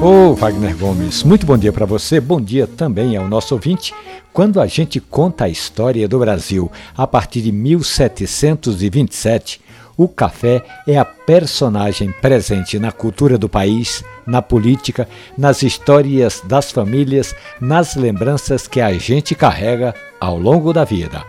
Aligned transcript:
Ô 0.00 0.06
oh, 0.06 0.34
Wagner 0.34 0.76
Gomes, 0.76 1.22
muito 1.22 1.46
bom 1.46 1.56
dia 1.56 1.72
para 1.72 1.86
você, 1.86 2.20
bom 2.20 2.40
dia 2.40 2.66
também 2.66 3.16
ao 3.16 3.26
nosso 3.26 3.54
ouvinte. 3.54 3.94
Quando 4.34 4.60
a 4.60 4.66
gente 4.66 5.00
conta 5.00 5.44
a 5.44 5.48
história 5.48 6.06
do 6.06 6.18
Brasil 6.18 6.70
a 6.96 7.06
partir 7.06 7.40
de 7.40 7.50
1727, 7.50 9.62
o 9.96 10.08
café 10.08 10.62
é 10.86 10.98
a 10.98 11.04
personagem 11.04 12.12
presente 12.20 12.78
na 12.78 12.92
cultura 12.92 13.38
do 13.38 13.48
país, 13.48 14.04
na 14.26 14.42
política, 14.42 15.08
nas 15.38 15.62
histórias 15.62 16.42
das 16.44 16.72
famílias, 16.72 17.34
nas 17.60 17.94
lembranças 17.94 18.66
que 18.66 18.80
a 18.80 18.92
gente 18.92 19.34
carrega 19.34 19.94
ao 20.20 20.38
longo 20.38 20.72
da 20.72 20.84
vida. 20.84 21.24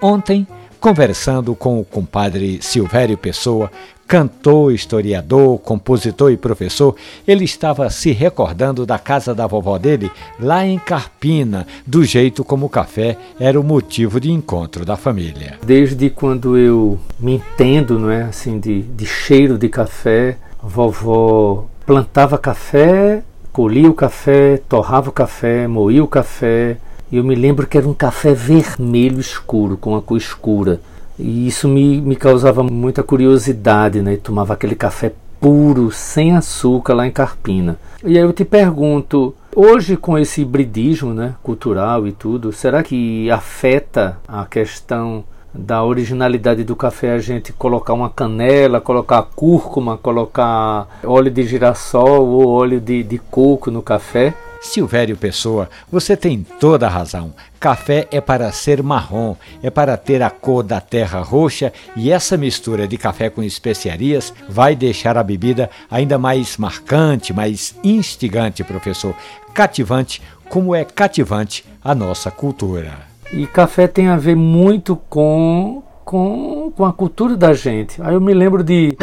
Ontem, 0.00 0.46
conversando 0.80 1.54
com 1.54 1.78
o 1.78 1.84
compadre 1.84 2.58
Silvério 2.62 3.18
Pessoa, 3.18 3.70
Cantor, 4.08 4.72
historiador, 4.72 5.56
compositor 5.60 6.32
e 6.32 6.36
professor, 6.36 6.96
ele 7.28 7.44
estava 7.44 7.88
se 7.90 8.10
recordando 8.10 8.84
da 8.84 8.98
casa 8.98 9.32
da 9.32 9.46
vovó 9.46 9.78
dele, 9.78 10.10
lá 10.40 10.66
em 10.66 10.80
Carpina, 10.80 11.64
do 11.86 12.02
jeito 12.02 12.42
como 12.42 12.66
o 12.66 12.68
café 12.68 13.16
era 13.38 13.60
o 13.60 13.62
motivo 13.62 14.18
de 14.18 14.32
encontro 14.32 14.84
da 14.84 14.96
família. 14.96 15.58
Desde 15.64 16.10
quando 16.10 16.58
eu 16.58 16.98
me 17.20 17.34
entendo, 17.34 18.00
não 18.00 18.10
é, 18.10 18.22
assim, 18.22 18.58
de, 18.58 18.82
de 18.82 19.06
cheiro 19.06 19.56
de 19.56 19.68
café, 19.68 20.36
vovó 20.60 21.66
plantava 21.86 22.36
café, 22.36 23.22
colhia 23.52 23.88
o 23.88 23.94
café, 23.94 24.60
torrava 24.68 25.10
o 25.10 25.12
café, 25.12 25.68
moía 25.68 26.02
o 26.02 26.08
café, 26.08 26.78
eu 27.16 27.24
me 27.24 27.34
lembro 27.34 27.66
que 27.66 27.76
era 27.76 27.88
um 27.88 27.94
café 27.94 28.32
vermelho 28.32 29.20
escuro, 29.20 29.76
com 29.76 29.96
a 29.96 30.02
cor 30.02 30.16
escura. 30.16 30.80
E 31.18 31.46
isso 31.46 31.68
me, 31.68 32.00
me 32.00 32.16
causava 32.16 32.62
muita 32.62 33.02
curiosidade, 33.02 34.00
né? 34.00 34.16
tomava 34.16 34.54
aquele 34.54 34.74
café 34.74 35.12
puro, 35.40 35.90
sem 35.90 36.36
açúcar 36.36 36.94
lá 36.94 37.06
em 37.06 37.10
Carpina. 37.10 37.78
E 38.04 38.16
aí 38.16 38.24
eu 38.24 38.32
te 38.32 38.44
pergunto, 38.44 39.34
hoje 39.54 39.96
com 39.96 40.18
esse 40.18 40.42
hibridismo 40.42 41.12
né, 41.12 41.34
cultural 41.42 42.06
e 42.06 42.12
tudo, 42.12 42.52
será 42.52 42.82
que 42.82 43.30
afeta 43.30 44.18
a 44.28 44.44
questão 44.44 45.24
da 45.52 45.82
originalidade 45.82 46.62
do 46.62 46.76
café 46.76 47.12
a 47.12 47.18
gente 47.18 47.52
colocar 47.52 47.92
uma 47.92 48.08
canela, 48.08 48.80
colocar 48.80 49.22
cúrcuma, 49.34 49.98
colocar 49.98 50.86
óleo 51.04 51.30
de 51.30 51.42
girassol 51.42 52.26
ou 52.28 52.48
óleo 52.48 52.80
de, 52.80 53.02
de 53.02 53.18
coco 53.18 53.70
no 53.70 53.82
café? 53.82 54.34
Silvério 54.60 55.16
Pessoa, 55.16 55.70
você 55.90 56.16
tem 56.16 56.44
toda 56.60 56.86
a 56.86 56.90
razão. 56.90 57.32
Café 57.58 58.06
é 58.10 58.20
para 58.20 58.52
ser 58.52 58.82
marrom, 58.82 59.34
é 59.62 59.70
para 59.70 59.96
ter 59.96 60.22
a 60.22 60.30
cor 60.30 60.62
da 60.62 60.80
terra 60.80 61.20
roxa 61.20 61.72
e 61.96 62.10
essa 62.10 62.36
mistura 62.36 62.86
de 62.86 62.98
café 62.98 63.30
com 63.30 63.42
especiarias 63.42 64.32
vai 64.48 64.76
deixar 64.76 65.16
a 65.16 65.22
bebida 65.22 65.70
ainda 65.90 66.18
mais 66.18 66.56
marcante, 66.56 67.32
mais 67.32 67.74
instigante, 67.82 68.62
professor. 68.62 69.14
Cativante, 69.54 70.22
como 70.48 70.74
é 70.74 70.84
cativante 70.84 71.64
a 71.82 71.94
nossa 71.94 72.30
cultura. 72.30 73.10
E 73.32 73.46
café 73.46 73.86
tem 73.86 74.08
a 74.08 74.16
ver 74.16 74.36
muito 74.36 74.96
com, 74.96 75.82
com, 76.04 76.72
com 76.76 76.84
a 76.84 76.92
cultura 76.92 77.36
da 77.36 77.54
gente. 77.54 78.00
Aí 78.02 78.14
eu 78.14 78.20
me 78.20 78.34
lembro 78.34 78.62
de. 78.62 78.96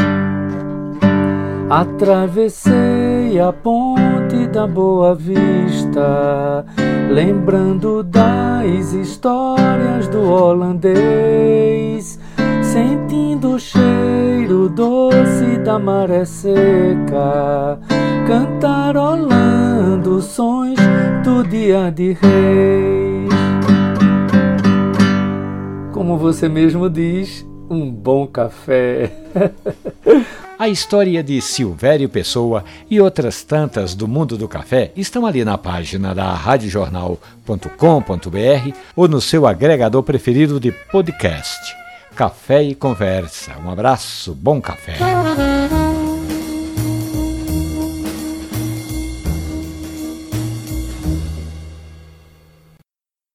Atravessei 1.70 3.07
a 3.36 3.52
ponte 3.52 4.48
da 4.48 4.66
Boa 4.66 5.14
Vista, 5.14 6.66
lembrando 7.12 8.02
das 8.02 8.94
histórias 8.94 10.08
do 10.08 10.22
holandês, 10.32 12.18
sentindo 12.64 13.56
o 13.56 13.60
cheiro 13.60 14.70
doce 14.70 15.58
da 15.64 15.78
maré 15.78 16.24
seca, 16.24 17.78
cantarolando 18.26 20.22
sons 20.22 20.80
do 21.24 21.44
dia 21.44 21.92
de 21.92 22.14
reis. 22.14 23.30
Como 25.92 26.18
você 26.18 26.48
mesmo 26.48 26.90
diz, 26.90 27.46
um 27.70 27.92
bom 27.92 28.26
café. 28.26 29.12
A 30.60 30.68
história 30.68 31.24
de 31.24 31.40
Silvério 31.40 32.10
Pessoa 32.10 32.66
e 32.90 33.00
outras 33.00 33.44
tantas 33.44 33.94
do 33.94 34.08
mundo 34.08 34.36
do 34.36 34.48
café 34.48 34.92
estão 34.96 35.24
ali 35.24 35.46
na 35.46 35.56
página 35.56 36.16
da 36.16 36.34
radiojornal.com.br 36.34 38.76
ou 38.96 39.08
no 39.08 39.22
seu 39.22 39.46
agregador 39.46 40.02
preferido 40.02 40.60
de 40.60 40.72
podcast. 40.72 41.76
Café 42.16 42.64
e 42.64 42.74
Conversa. 42.74 43.52
Um 43.64 43.70
abraço, 43.70 44.34
bom 44.34 44.60
café. 44.60 44.98